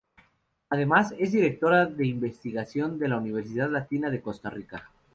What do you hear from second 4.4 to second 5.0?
Rica.